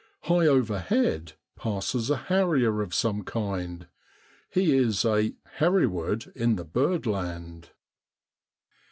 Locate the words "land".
7.05-7.69